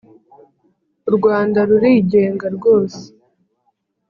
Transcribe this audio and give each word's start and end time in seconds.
u 1.09 1.11
rwanda 1.15 1.59
rurigenga 1.69 2.47
rwose 2.55 3.01